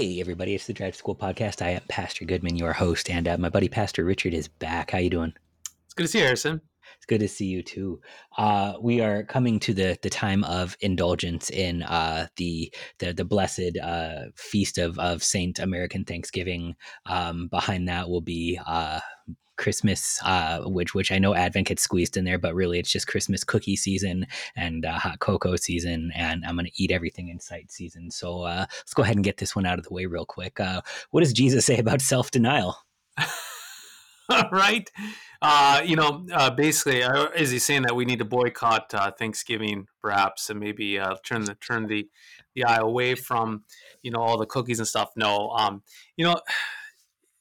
[0.00, 0.54] Hey, everybody!
[0.54, 1.60] It's the Drive School podcast.
[1.60, 4.92] I am Pastor Goodman, your host, and uh, my buddy Pastor Richard is back.
[4.92, 5.34] How you doing?
[5.84, 6.62] It's good to see you, Harrison.
[6.96, 8.00] It's good to see you too.
[8.38, 13.26] Uh, we are coming to the the time of indulgence in uh, the the the
[13.26, 16.76] blessed uh, feast of of Saint American Thanksgiving.
[17.04, 19.00] Um, behind that will be uh,
[19.60, 23.06] Christmas, uh, which which I know Advent gets squeezed in there, but really it's just
[23.06, 27.70] Christmas cookie season and uh, hot cocoa season, and I'm gonna eat everything in sight
[27.70, 28.10] season.
[28.10, 30.58] So uh, let's go ahead and get this one out of the way real quick.
[30.58, 32.78] Uh, what does Jesus say about self denial?
[34.50, 34.90] right?
[35.42, 39.10] Uh, you know, uh, basically, uh, is he saying that we need to boycott uh,
[39.10, 42.08] Thanksgiving, perhaps, and maybe uh, turn the turn the
[42.54, 43.64] the eye away from,
[44.02, 45.10] you know, all the cookies and stuff?
[45.16, 45.82] No, um,
[46.16, 46.40] you know,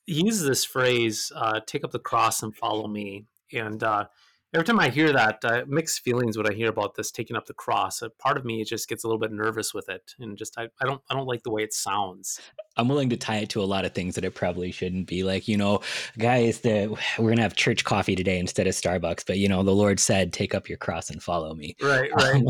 [0.09, 4.05] he uses this phrase, uh, "Take up the cross and follow me," and uh,
[4.53, 7.45] every time I hear that, uh, mixed feelings when I hear about this taking up
[7.45, 8.01] the cross.
[8.01, 10.69] A part of me just gets a little bit nervous with it, and just I,
[10.81, 12.39] I don't I don't like the way it sounds.
[12.77, 15.23] I'm willing to tie it to a lot of things that it probably shouldn't be.
[15.23, 15.81] Like, you know,
[16.17, 16.87] guys, the
[17.17, 20.33] we're gonna have church coffee today instead of Starbucks, but you know, the Lord said,
[20.33, 22.35] "Take up your cross and follow me." Right, right.
[22.35, 22.47] Um,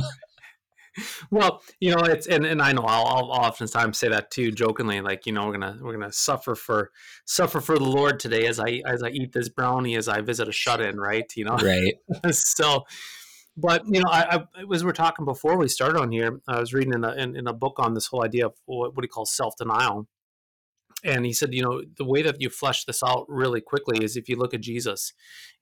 [1.32, 5.02] well, you know, it's and, and I know I'll, I'll oftentimes say that too, jokingly,
[5.02, 6.92] like you know, we're gonna we're gonna suffer for
[7.26, 10.48] suffer for the Lord today as I as I eat this brownie as I visit
[10.48, 11.32] a shut in, right?
[11.36, 11.94] You know, right.
[12.34, 12.86] so,
[13.56, 16.60] but you know, I, I as we are talking before we started on here, I
[16.60, 19.04] was reading in a in, in a book on this whole idea of what, what
[19.04, 20.08] he calls self denial,
[21.04, 24.18] and he said, you know, the way that you flesh this out really quickly is
[24.18, 25.14] if you look at Jesus,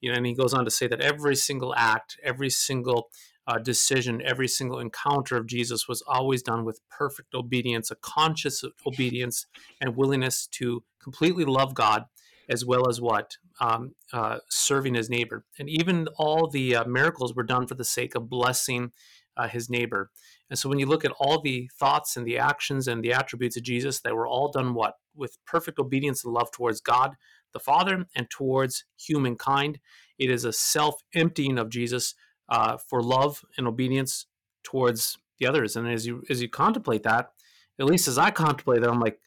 [0.01, 3.09] you know, and he goes on to say that every single act, every single
[3.47, 8.63] uh, decision, every single encounter of Jesus was always done with perfect obedience, a conscious
[8.85, 9.45] obedience,
[9.81, 12.03] and willingness to completely love God
[12.49, 15.45] as well as what um, uh, serving his neighbor.
[15.59, 18.91] And even all the uh, miracles were done for the sake of blessing
[19.35, 20.11] uh, his neighbor.
[20.49, 23.57] And so when you look at all the thoughts and the actions and the attributes
[23.57, 27.15] of Jesus, they were all done what with perfect obedience and love towards God
[27.53, 29.79] the Father and towards humankind.
[30.19, 32.13] It is a self emptying of Jesus
[32.49, 34.25] uh, for love and obedience
[34.63, 35.75] towards the others.
[35.75, 37.31] And as you as you contemplate that,
[37.79, 39.19] at least as I contemplate that, I'm like,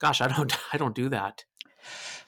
[0.00, 1.44] gosh, I don't I don't do that.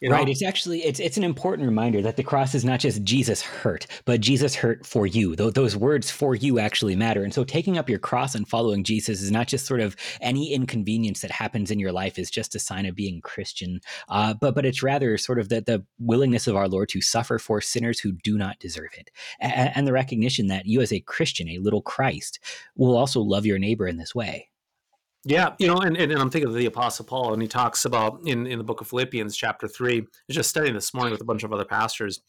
[0.00, 0.16] You know?
[0.16, 0.28] Right.
[0.31, 3.87] It's actually it's it's an important reminder that the cross is not just Jesus hurt,
[4.06, 5.37] but Jesus hurt for you.
[5.37, 7.22] Th- those words for you actually matter.
[7.22, 10.53] And so taking up your cross and following Jesus is not just sort of any
[10.53, 14.55] inconvenience that happens in your life is just a sign of being Christian, uh, but
[14.55, 18.00] but it's rather sort of the, the willingness of our Lord to suffer for sinners
[18.00, 21.59] who do not deserve it, and, and the recognition that you as a Christian, a
[21.59, 22.41] little Christ,
[22.75, 24.50] will also love your neighbor in this way.
[25.25, 28.20] Yeah, you know, and, and, I'm thinking of the Apostle Paul, and he talks about
[28.25, 29.98] in, in the book of Philippians, chapter three.
[29.98, 32.22] I was just studying this morning with a bunch of other pastors,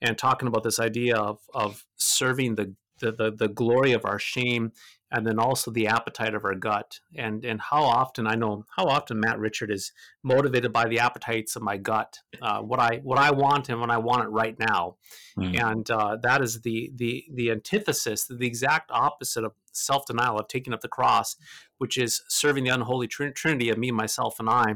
[0.00, 4.18] and talking about this idea of of serving the the, the, the glory of our
[4.18, 4.72] shame
[5.12, 8.86] and then also the appetite of our gut and and how often i know how
[8.86, 9.92] often matt richard is
[10.22, 13.90] motivated by the appetites of my gut uh, what i what i want and when
[13.90, 14.96] i want it right now
[15.38, 15.60] mm.
[15.60, 20.72] and uh, that is the the the antithesis the exact opposite of self-denial of taking
[20.72, 21.36] up the cross
[21.78, 24.74] which is serving the unholy tr- trinity of me myself and i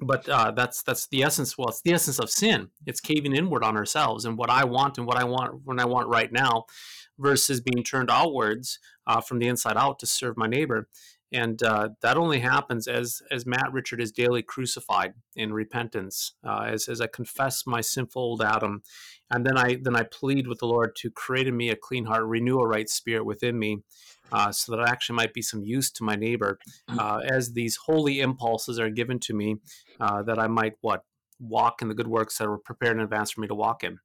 [0.00, 3.62] but uh, that's that's the essence well it's the essence of sin it's caving inward
[3.62, 6.64] on ourselves and what i want and what i want when i want right now
[7.18, 10.88] versus being turned outwards uh, from the inside out to serve my neighbor.
[11.34, 16.66] And uh, that only happens as as Matt Richard is daily crucified in repentance, uh,
[16.68, 18.82] as as I confess my sinful old Adam,
[19.30, 22.04] and then I then I plead with the Lord to create in me a clean
[22.04, 23.82] heart, renew a right spirit within me,
[24.30, 27.00] uh, so that I actually might be some use to my neighbor, mm.
[27.00, 29.56] uh, as these holy impulses are given to me,
[30.00, 31.02] uh, that I might what
[31.40, 33.98] walk in the good works that were prepared in advance for me to walk in.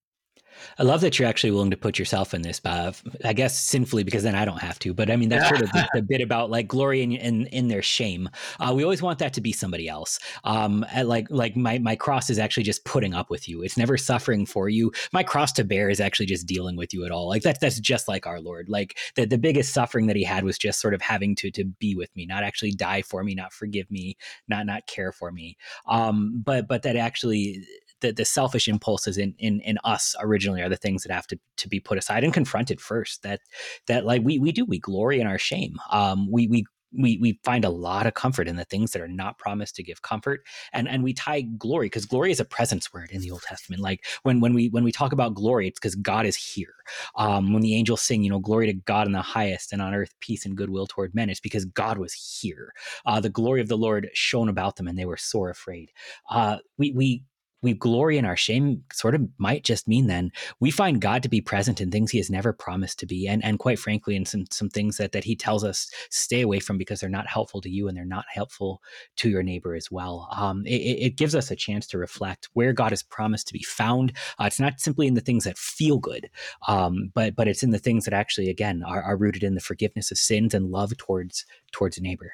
[0.77, 2.95] I love that you're actually willing to put yourself in this, Bob.
[3.23, 4.93] I guess sinfully because then I don't have to.
[4.93, 7.81] But I mean, that's sort of the, bit about like glory in in, in their
[7.81, 8.29] shame.
[8.59, 10.19] Uh, we always want that to be somebody else.
[10.43, 13.61] Um, like like my my cross is actually just putting up with you.
[13.61, 14.91] It's never suffering for you.
[15.11, 17.27] My cross to bear is actually just dealing with you at all.
[17.27, 18.69] Like that's that's just like our Lord.
[18.69, 21.65] Like the the biggest suffering that he had was just sort of having to to
[21.65, 24.17] be with me, not actually die for me, not forgive me,
[24.47, 25.57] not not care for me.
[25.87, 27.63] Um, but but that actually
[28.01, 31.39] the, the selfish impulses in, in in us originally are the things that have to
[31.57, 33.23] to be put aside and confronted first.
[33.23, 33.41] That
[33.87, 35.77] that like we we do we glory in our shame.
[35.91, 36.65] Um, we we
[36.97, 39.83] we we find a lot of comfort in the things that are not promised to
[39.83, 43.31] give comfort and and we tie glory because glory is a presence word in the
[43.31, 46.35] old testament like when when we when we talk about glory it's because god is
[46.35, 46.73] here
[47.15, 49.93] um, when the angels sing you know glory to god in the highest and on
[49.93, 52.73] earth peace and goodwill toward men it's because god was here
[53.05, 55.91] uh, the glory of the lord shone about them and they were sore afraid
[56.31, 57.23] uh, we we
[57.61, 61.29] we glory in our shame sort of might just mean then we find God to
[61.29, 63.27] be present in things he has never promised to be.
[63.27, 66.59] And, and quite frankly, in some, some things that, that he tells us stay away
[66.59, 68.81] from because they're not helpful to you and they're not helpful
[69.17, 70.27] to your neighbor as well.
[70.31, 73.63] Um, it, it, gives us a chance to reflect where God has promised to be
[73.63, 74.13] found.
[74.39, 76.29] Uh, it's not simply in the things that feel good,
[76.67, 79.61] um, but, but it's in the things that actually, again, are, are rooted in the
[79.61, 82.31] forgiveness of sins and love towards, towards a neighbor.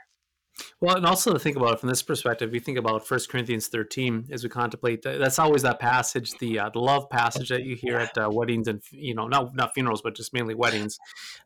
[0.80, 3.68] Well, and also to think about it from this perspective, you think about First Corinthians
[3.68, 5.02] 13 as we contemplate.
[5.04, 8.68] That's always that passage, the uh, the love passage that you hear at uh, weddings
[8.68, 10.98] and you know not not funerals, but just mainly weddings,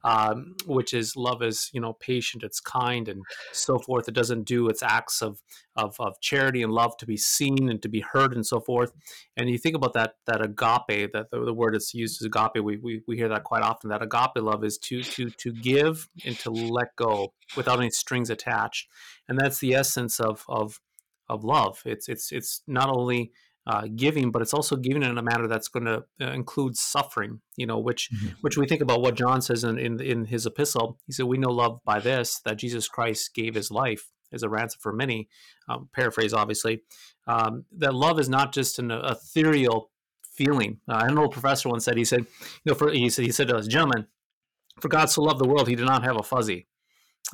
[0.03, 4.07] um, which is love is you know patient, it's kind, and so forth.
[4.07, 5.41] It doesn't do its acts of
[5.83, 8.91] of, of charity and love to be seen and to be heard and so forth.
[9.37, 12.63] And you think about that that agape, that the, the word that's used is agape.
[12.63, 13.89] We, we we hear that quite often.
[13.89, 18.29] That agape love is to to to give and to let go without any strings
[18.29, 18.87] attached
[19.29, 20.81] and that's the essence of of
[21.29, 21.81] of love.
[21.85, 23.31] It's it's it's not only
[23.67, 27.39] uh, giving, but it's also giving in a manner that's going to uh, include suffering.
[27.55, 28.33] You know, which mm-hmm.
[28.41, 30.97] which we think about what John says in, in in his epistle.
[31.05, 34.49] He said, "We know love by this that Jesus Christ gave His life as a
[34.49, 35.29] ransom for many."
[35.67, 36.81] Um, paraphrase, obviously,
[37.27, 39.91] um, that love is not just an ethereal
[40.39, 40.79] feeling.
[40.87, 43.49] Uh, an old professor once said, he said, you know, for, he said he said
[43.49, 44.07] to us, gentlemen,
[44.79, 46.67] for God so loved the world, He did not have a fuzzy.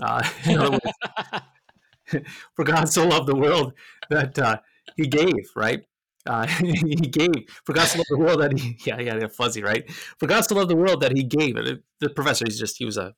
[0.02, 3.74] Uh, in other words, for God so loved the world
[4.10, 4.58] that uh,
[4.98, 5.86] he gave, right?
[6.26, 7.32] Uh, he gave
[7.64, 9.88] for God so loved the world that he yeah yeah fuzzy right
[10.18, 12.98] for God so loved the world that he gave the professor he's just he was
[12.98, 13.14] a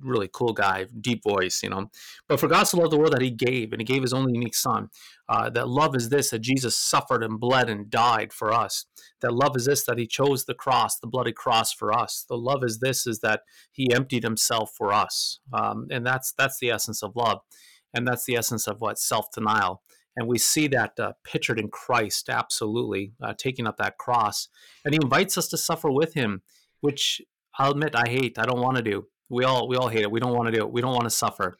[0.00, 1.90] really cool guy deep voice you know
[2.28, 4.32] but for God so loved the world that he gave and he gave his only
[4.32, 4.88] unique son
[5.28, 8.86] uh, that love is this that Jesus suffered and bled and died for us
[9.20, 12.36] that love is this that he chose the cross the bloody cross for us the
[12.36, 16.70] love is this is that he emptied himself for us um, and that's that's the
[16.70, 17.40] essence of love
[17.94, 19.82] and that's the essence of what self denial.
[20.16, 24.48] And we see that uh, pictured in Christ, absolutely, uh, taking up that cross.
[24.84, 26.42] And he invites us to suffer with him,
[26.80, 27.22] which
[27.58, 28.38] I'll admit I hate.
[28.38, 29.06] I don't want to do.
[29.28, 30.10] We all we all hate it.
[30.10, 30.72] We don't want to do it.
[30.72, 31.56] We don't want to suffer.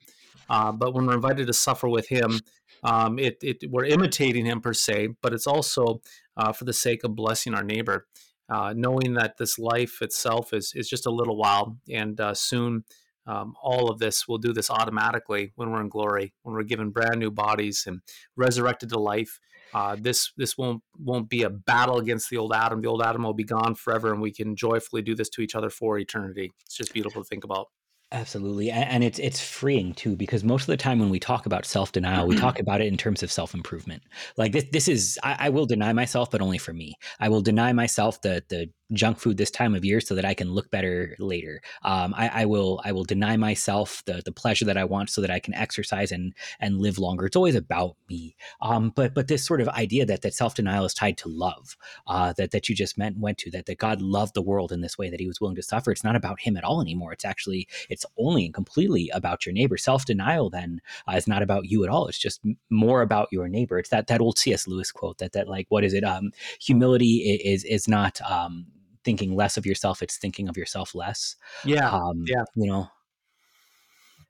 [0.51, 2.41] Uh, but when we're invited to suffer with him,
[2.83, 6.01] um, it, it, we're imitating him per se, but it's also
[6.37, 8.07] uh, for the sake of blessing our neighbor,
[8.49, 12.85] uh, knowing that this life itself is is just a little while, and uh, soon
[13.27, 16.91] um, all of this will do this automatically when we're in glory, when we're given
[16.91, 18.01] brand new bodies and
[18.37, 19.39] resurrected to life.
[19.75, 22.81] Uh, this this won't won't be a battle against the old Adam.
[22.81, 25.55] The old Adam will be gone forever, and we can joyfully do this to each
[25.55, 26.53] other for eternity.
[26.65, 27.69] It's just beautiful to think about.
[28.11, 28.71] Absolutely.
[28.71, 32.27] And it's it's freeing too because most of the time when we talk about self-denial,
[32.27, 34.03] we talk about it in terms of self-improvement.
[34.39, 36.95] Like this this is I, I, will deny myself, but only for me.
[37.21, 40.35] I will deny myself the the junk food this time of year so that I
[40.35, 41.61] can look better later.
[41.83, 45.21] Um, I, I, will I will deny myself the the pleasure that I want so
[45.21, 47.27] that I can exercise and and live longer.
[47.27, 48.37] It's always about me.
[48.61, 51.77] Um, but but this sort of idea that that self denial is tied to love
[52.07, 54.81] uh, that that you just meant went to that that God loved the world in
[54.81, 55.91] this way that He was willing to suffer.
[55.91, 57.13] It's not about Him at all anymore.
[57.13, 59.77] It's actually it's only and completely about your neighbor.
[59.77, 62.07] Self denial then uh, is not about you at all.
[62.09, 62.41] It's just
[62.71, 63.79] more about your neighbor.
[63.79, 64.67] It's that that old C.S.
[64.67, 66.05] Lewis quote that that like what is it?
[66.05, 68.67] Um, humility is is not um,
[69.09, 72.87] thinking less of yourself it's thinking of yourself less yeah um, yeah you know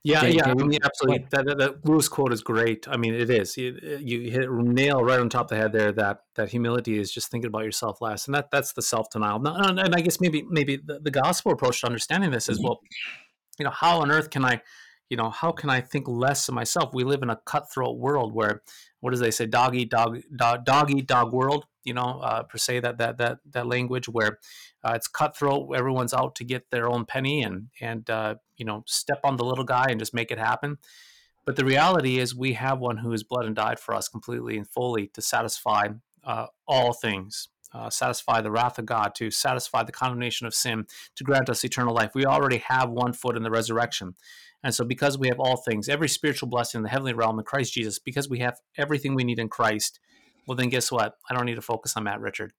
[0.04, 1.26] yeah, yeah, I mean, absolutely.
[1.32, 2.86] That, that, that, Lewis quote is great.
[2.88, 3.56] I mean, it is.
[3.56, 5.92] You, you hit nail right on top of the head there.
[5.92, 9.44] That that humility is just thinking about yourself less, and that that's the self denial.
[9.44, 12.68] And I guess maybe maybe the, the gospel approach to understanding this is mm-hmm.
[12.68, 12.80] well,
[13.58, 14.62] you know, how on earth can I,
[15.10, 16.92] you know, how can I think less of myself?
[16.92, 18.62] We live in a cutthroat world where,
[19.00, 21.66] what does they say, dog eat dog, dog, dog eat dog world.
[21.84, 24.38] You know, uh, per se that that that that language where
[24.84, 25.74] uh, it's cutthroat.
[25.74, 29.44] Everyone's out to get their own penny and and uh, you know step on the
[29.44, 30.76] little guy and just make it happen.
[31.46, 34.58] But the reality is, we have one who has bled and died for us completely
[34.58, 35.88] and fully to satisfy
[36.22, 40.86] uh, all things, uh, satisfy the wrath of God, to satisfy the condemnation of sin,
[41.16, 42.12] to grant us eternal life.
[42.14, 44.14] We already have one foot in the resurrection.
[44.62, 47.44] And so, because we have all things, every spiritual blessing in the heavenly realm in
[47.44, 50.00] Christ Jesus, because we have everything we need in Christ,
[50.46, 51.14] well, then guess what?
[51.30, 52.52] I don't need to focus on Matt Richard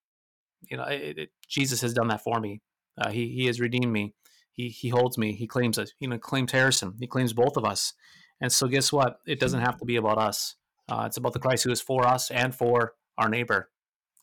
[0.68, 2.62] you know, it, it, Jesus has done that for me.
[2.98, 4.14] Uh, he he has redeemed me.
[4.52, 5.34] He he holds me.
[5.34, 5.94] He claims us.
[5.98, 6.96] He claims Harrison.
[7.00, 7.94] He claims both of us.
[8.42, 9.20] And so, guess what?
[9.26, 10.56] It doesn't have to be about us.
[10.88, 13.70] Uh, it's about the Christ who is for us and for our neighbor.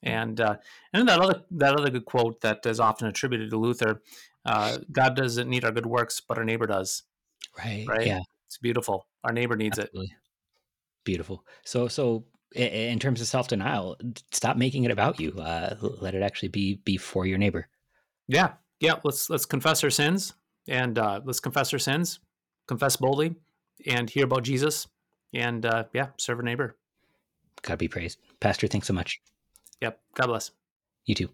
[0.07, 0.57] And uh,
[0.93, 4.03] and that other that other good quote that is often attributed to Luther:
[4.45, 7.03] uh, "God doesn't need our good works, but our neighbor does."
[7.59, 7.85] Right.
[7.89, 8.07] Right.
[8.07, 8.21] Yeah.
[8.47, 9.07] It's beautiful.
[9.25, 10.07] Our neighbor needs Absolutely.
[10.07, 10.13] it.
[11.05, 11.45] Beautiful.
[11.65, 13.97] So so in terms of self denial,
[14.33, 15.33] stop making it about you.
[15.33, 17.69] Uh, let it actually be be for your neighbor.
[18.29, 18.95] Yeah, yeah.
[19.05, 20.35] Let's let's confess our sins
[20.69, 22.21] and uh, let's confess our sins,
[22.67, 23.35] confess boldly,
[23.87, 24.87] and hear about Jesus,
[25.33, 26.77] and uh, yeah, serve our neighbor.
[27.63, 28.67] God be praised, Pastor.
[28.67, 29.21] Thanks so much.
[29.83, 30.00] Yep.
[30.14, 30.52] God bless.
[31.06, 31.30] You too.